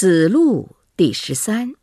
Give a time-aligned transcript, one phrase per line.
[0.00, 1.74] 子路第十三。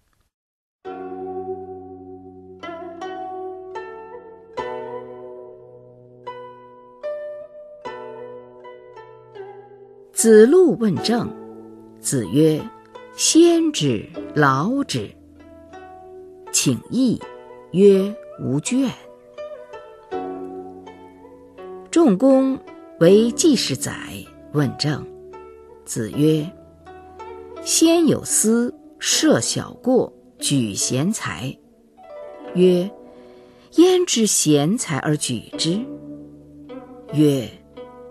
[10.13, 11.29] 子路问政，
[11.99, 12.65] 子曰
[13.17, 15.13] ：“先之，劳之。”
[16.53, 17.21] 请益，
[17.71, 18.89] 曰：“无倦。”
[21.91, 22.57] 仲弓
[23.01, 23.93] 为季氏宰，
[24.53, 25.05] 问政，
[25.83, 26.49] 子曰：
[27.65, 31.57] 先有司，设小过，举贤才。
[32.53, 32.87] 曰：
[33.77, 35.83] 焉知贤才而举之？
[37.11, 37.49] 曰：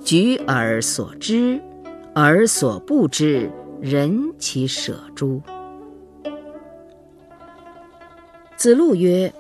[0.05, 1.63] 举而所知，
[2.13, 3.49] 而所不知，
[3.81, 5.41] 人其舍诸？
[8.57, 9.33] 子路曰：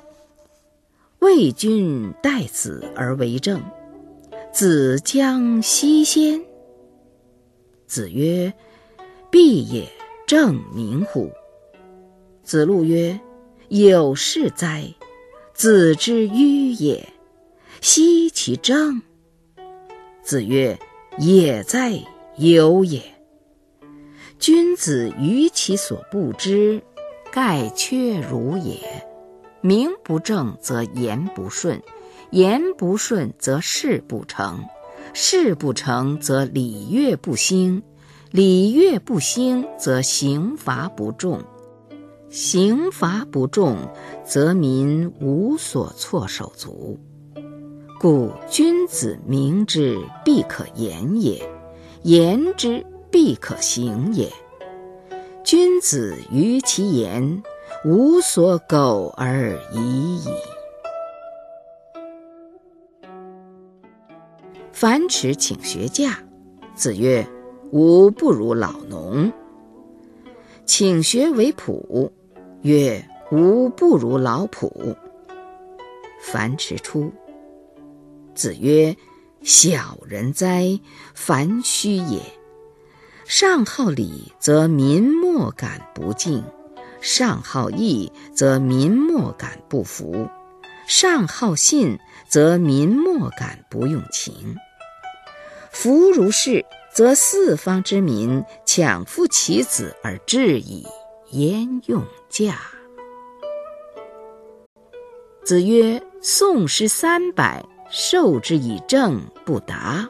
[1.18, 3.60] 为君待子而为政，
[4.52, 6.40] 子将西先？
[7.88, 8.54] 子曰：
[9.28, 9.84] 必也。
[10.36, 11.30] 正明乎？
[12.42, 13.20] 子路曰
[13.70, 14.92] ：“有事哉！
[15.52, 17.08] 子之迂也，
[17.80, 19.00] 奚其政？”
[20.24, 20.76] 子曰
[21.18, 22.02] ：“也哉，
[22.36, 23.00] 有也。
[24.40, 26.82] 君子于其所不知，
[27.30, 29.06] 盖缺如也。
[29.60, 31.80] 名不正则言不顺，
[32.30, 34.64] 言不顺则事不成，
[35.12, 37.84] 事不成则礼乐不兴。”
[38.34, 41.38] 礼乐不兴，则刑罚不重；
[42.28, 43.76] 刑罚不重，
[44.24, 46.98] 则民无所措手足。
[48.00, 51.48] 故君子明之，必可言也；
[52.02, 54.28] 言之，必可行也。
[55.44, 57.40] 君子于其言，
[57.84, 60.28] 无所苟而已矣。
[64.72, 66.18] 樊迟请学驾，
[66.74, 67.24] 子曰。
[67.74, 69.32] 吾不如老农，
[70.64, 72.08] 请学为仆，
[72.62, 74.94] 曰：吾不如老仆。
[76.22, 77.10] 樊迟出，
[78.32, 78.96] 子曰：
[79.42, 80.78] 小人哉，
[81.14, 82.20] 樊须也！
[83.24, 86.44] 上好礼，则民莫敢不敬；
[87.00, 90.30] 上好义，则民莫敢不服；
[90.86, 91.98] 上好信，
[92.28, 94.54] 则民莫敢不用情。
[95.72, 96.64] 夫如是。
[96.94, 100.86] 则四方之民抢夫其子而至矣，
[101.32, 102.54] 焉用嫁？
[105.42, 110.08] 子曰：“宋诗三百，授之以政不达，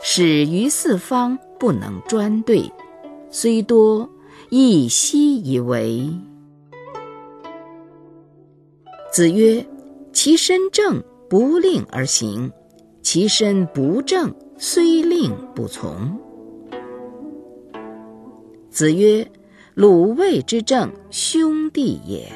[0.00, 2.72] 使于四方不能专对，
[3.30, 4.08] 虽多，
[4.48, 6.08] 亦奚以为？”
[9.12, 9.66] 子曰
[10.14, 12.50] ：“其身正，不令而行；
[13.02, 14.34] 其身不正。”
[14.64, 16.16] 虽令不从。
[18.70, 19.26] 子曰
[19.74, 22.30] ：“鲁卫之政，兄弟也。”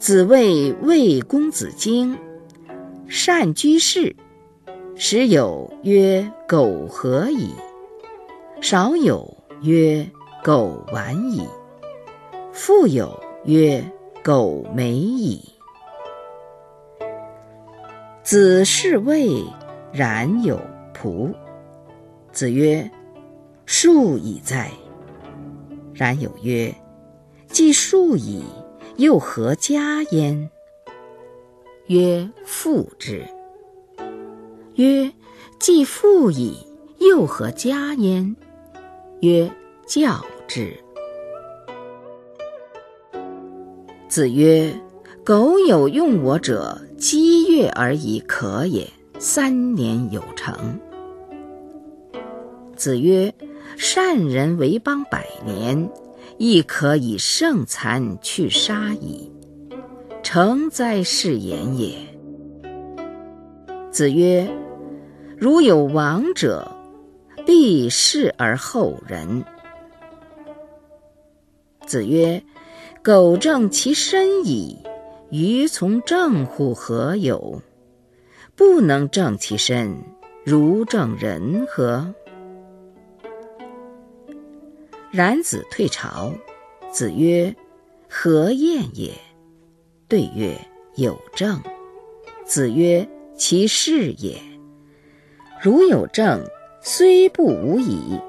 [0.00, 2.16] 子谓魏公子荆，
[3.06, 4.16] 善居士，
[4.96, 7.50] 时有曰：“苟何矣。”
[8.62, 10.08] 少有曰
[10.42, 11.46] ：“苟完矣。”
[12.50, 13.84] 复有曰
[14.24, 15.42] ：“苟美矣。”
[18.24, 19.44] 子是谓
[19.92, 20.58] 冉有
[20.94, 21.30] 仆。
[22.32, 22.90] 子曰
[23.66, 24.70] ：“数矣哉！”
[25.92, 26.74] 冉有曰
[27.48, 28.42] ：“既树矣，
[28.96, 30.48] 又何加焉？”
[31.88, 33.22] 曰：“父之。”
[34.76, 35.12] 曰
[35.60, 36.66] ：“既父矣，
[37.00, 38.34] 又何加焉？”
[39.20, 39.52] 曰
[39.86, 40.74] ：“教之。”
[44.08, 44.74] 子曰
[45.22, 48.88] ：“苟有用我者。”积月而已可也，
[49.18, 50.80] 三年有成。
[52.76, 53.34] 子曰
[53.76, 55.90] ：“善人为邦百年，
[56.38, 59.30] 亦可以胜残去杀矣。
[60.22, 61.94] 成哉，是言也。”
[63.92, 64.50] 子曰
[65.36, 66.74] ：“如有亡者，
[67.44, 69.44] 必视而后仁。”
[71.86, 72.42] 子曰
[73.04, 74.78] ：“苟正其身矣。”
[75.30, 77.62] 于从政乎何有？
[78.56, 79.96] 不能正其身，
[80.44, 82.14] 如正人何？
[85.10, 86.32] 冉子退朝，
[86.92, 87.56] 子曰
[88.08, 89.12] ：“何晏也？”
[90.06, 90.56] 对曰
[90.94, 91.60] ：“有政。”
[92.46, 94.40] 子曰：“其事也。
[95.60, 96.44] 如有政，
[96.80, 98.20] 虽不无矣，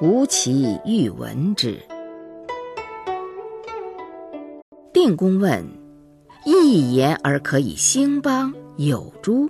[0.00, 1.80] 吾其欲闻之。”
[4.92, 5.81] 定公问。
[6.44, 9.48] 一言而可以兴邦，有诸？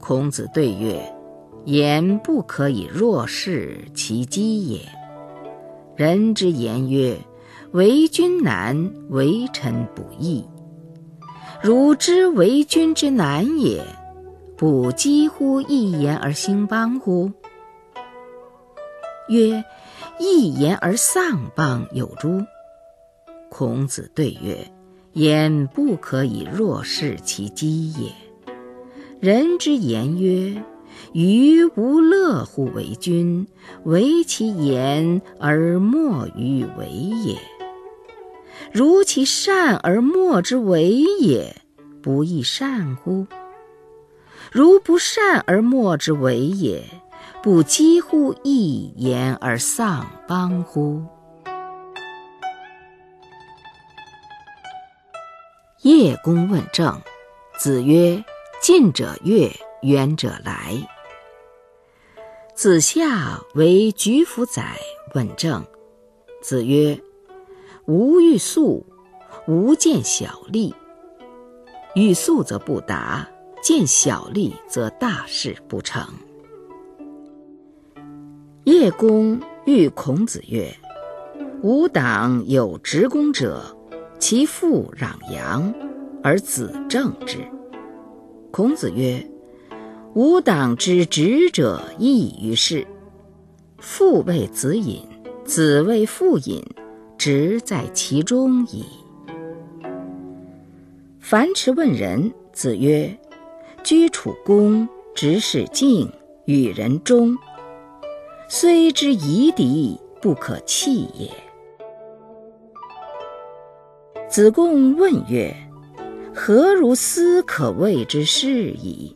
[0.00, 1.00] 孔子对曰
[1.66, 4.80] ：“言不可以若是其机也。
[5.94, 7.16] 人之言曰
[7.70, 10.44] ：“为君难，为臣不易。”
[11.62, 13.86] 如知为君之难也，
[14.56, 17.30] 不几乎一言而兴邦乎？
[19.28, 19.64] 曰：
[20.18, 22.42] 一言而丧邦有诸？
[23.48, 24.58] 孔子对曰：
[25.14, 28.12] 言不可以若视其机也。
[29.20, 30.62] 人之言曰：
[31.12, 33.46] 余无乐乎为君，
[33.84, 37.38] 唯其言而莫于为也。
[38.72, 41.56] 如其善而莫之为也，
[42.02, 43.26] 不亦善乎？
[44.50, 46.82] 如不善而莫之为也，
[47.40, 51.02] 不几乎一言而丧邦乎？
[55.84, 56.98] 叶公问政，
[57.58, 58.24] 子曰
[58.62, 59.50] ：“近者悦，
[59.82, 60.72] 远者来。”
[62.56, 64.78] 子夏为举府宰，
[65.14, 65.62] 问政，
[66.40, 66.98] 子曰。
[67.84, 68.86] 吾欲速，
[69.46, 70.74] 吾见小利。
[71.94, 73.28] 欲速则不达，
[73.62, 76.02] 见小利则大事不成。
[78.64, 80.74] 叶公欲孔子曰
[81.60, 83.73] ：“吾党有执公者，
[84.26, 85.74] 其父攘阳，
[86.22, 87.40] 而子正之。”
[88.50, 89.22] 孔子曰
[90.16, 92.86] ：“吾党之执者亦于是。
[93.76, 95.02] 父为子隐，
[95.44, 96.64] 子为父隐。”
[97.18, 98.86] 直在其中矣。
[101.20, 103.18] 樊迟问仁，子曰
[103.84, 106.10] ：“居处恭，执事敬，
[106.46, 107.36] 与人忠。
[108.48, 111.30] 虽之夷狄，不可弃也。”
[114.34, 115.54] 子贡问曰
[116.34, 119.14] ：“何如斯可谓之是矣？”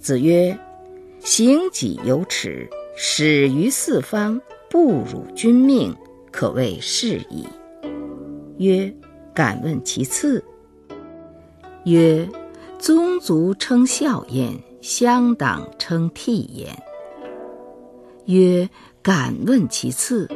[0.00, 0.58] 子曰
[1.22, 5.94] ：“行己有耻，始于四方，不辱君命。”
[6.32, 7.46] 可谓是矣。
[8.58, 8.92] 曰：
[9.32, 10.42] 敢问其次。
[11.84, 12.28] 曰：
[12.80, 16.76] 宗族称孝焉，乡党称悌焉。
[18.24, 18.68] 曰：
[19.02, 20.28] 敢问其次。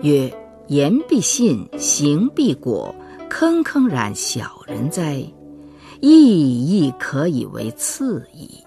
[0.00, 0.32] 曰：
[0.68, 2.94] 言必信，行必果，
[3.30, 5.24] 坑坑然小人哉！
[6.00, 8.64] 亦亦可以为次矣。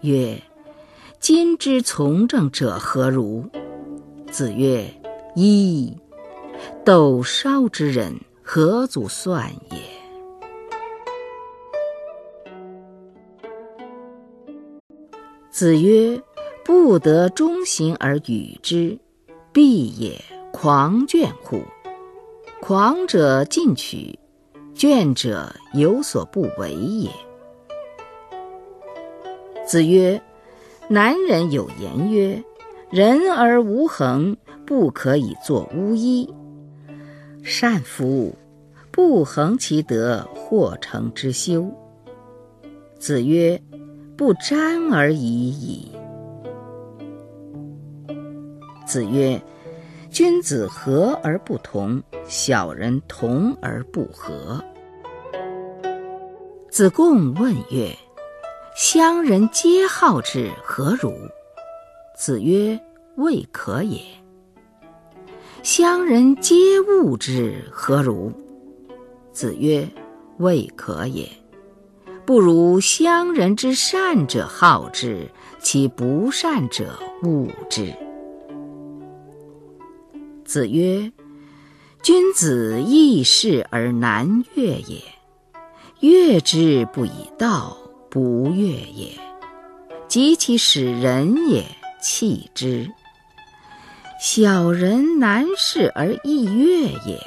[0.00, 0.42] 曰：
[1.20, 3.44] 今之从政者何如？
[4.30, 4.86] 子曰
[5.36, 5.94] ：“一，
[6.84, 9.78] 斗烧之人，何足算也？”
[15.50, 16.20] 子曰
[16.64, 18.98] ：“不得中行而与之，
[19.52, 20.20] 必也
[20.64, 21.60] 狂倦乎？
[22.62, 24.18] 狂者进取，
[24.74, 27.10] 倦者有所不为也。”
[29.68, 30.22] 子曰
[30.88, 32.42] ：“南人有言曰。”
[32.88, 36.32] 人而无恒，不可以作巫医。
[37.42, 38.34] 善夫，
[38.90, 41.70] 不恒其德，或成之修。
[42.98, 43.60] 子曰
[44.16, 45.92] ：“不沾而已矣。”
[48.88, 49.38] 子曰
[50.14, 54.62] ：“君子和而不同，小人同而不和。”
[56.70, 57.92] 子贡问曰
[58.78, 61.12] ：“乡人皆好之，何如？”
[62.16, 62.78] 子曰
[63.18, 64.00] ：“未可也。”
[65.64, 68.32] 乡人皆恶之，何如？
[69.32, 69.88] 子曰
[70.38, 71.28] ：“未可也。”
[72.24, 75.28] 不如乡人之善者好之，
[75.58, 77.92] 其不善者恶之。
[80.44, 81.10] 子曰
[82.02, 85.02] ：“君子易事而难悦也，
[86.00, 87.76] 悦之不以道，
[88.10, 89.18] 不悦也。
[90.08, 91.64] 及其使人也。”
[92.04, 92.90] 弃之。
[94.20, 97.18] 小人难事而易悦也，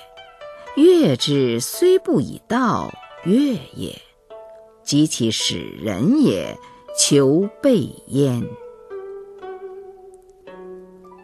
[0.75, 2.93] 悦之虽不以道
[3.24, 4.00] 悦也，
[4.83, 6.55] 及其使人也，
[6.95, 8.47] 求备焉。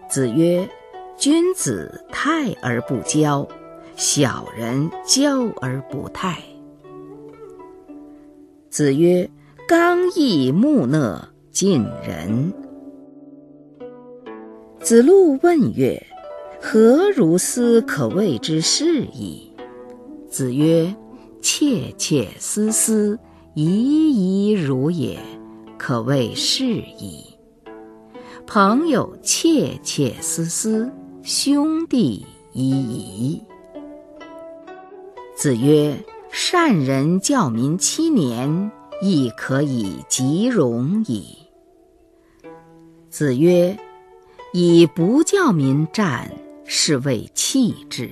[0.10, 0.68] 子曰：
[1.18, 3.48] 君子泰而不骄，
[3.96, 6.38] 小人骄而不泰。
[8.70, 9.30] 子曰：
[9.68, 12.52] 刚毅木讷，近人。
[14.82, 16.02] 子路问曰
[16.60, 19.54] ：“何如斯可谓之是矣？”
[20.28, 20.94] 子曰
[21.40, 23.18] ：“切切思思，
[23.54, 25.20] 怡怡如也，
[25.78, 27.24] 可谓是矣。
[28.46, 30.92] 朋友切切思思，
[31.24, 33.42] 兄弟怡怡。”
[35.36, 35.98] 子曰
[36.32, 41.38] ：“善人教民七年，亦可以及容矣。”
[43.10, 43.76] 子曰。
[44.56, 46.32] 以不教民战，
[46.64, 48.12] 是谓弃之。